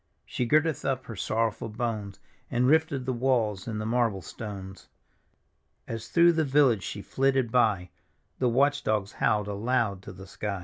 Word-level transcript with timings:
She 0.25 0.47
girded 0.47 0.83
up 0.83 1.05
her 1.05 1.15
sorrowful 1.15 1.69
bones, 1.69 2.19
And 2.49 2.65
rifted 2.65 3.05
the 3.05 3.13
walls 3.13 3.67
and 3.67 3.79
the 3.79 3.85
marble 3.85 4.23
stones. 4.23 4.89
As 5.87 6.07
through 6.07 6.31
the 6.33 6.43
village 6.43 6.81
she 6.81 7.03
flitted 7.03 7.51
by, 7.51 7.91
The 8.39 8.49
watch 8.49 8.83
dogs 8.83 9.11
howled 9.11 9.47
aloud 9.47 10.01
to 10.01 10.11
the 10.11 10.25
sky. 10.25 10.59